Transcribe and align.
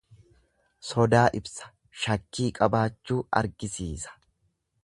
Sodaa 0.91 1.25
ibsa, 1.41 1.69
shakkii 2.05 2.51
qabaachuu 2.61 3.21
argisiisa. 3.43 4.21